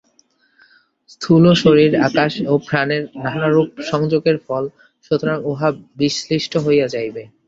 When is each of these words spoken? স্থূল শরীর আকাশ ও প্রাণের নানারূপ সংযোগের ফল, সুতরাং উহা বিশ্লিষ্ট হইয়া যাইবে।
স্থূল 1.09 1.43
শরীর 1.63 1.91
আকাশ 2.07 2.33
ও 2.47 2.63
প্রাণের 2.67 3.03
নানারূপ 3.23 3.69
সংযোগের 3.91 4.37
ফল, 4.45 4.63
সুতরাং 5.05 5.37
উহা 5.43 5.69
বিশ্লিষ্ট 5.97 6.53
হইয়া 6.57 6.87
যাইবে। 6.87 7.23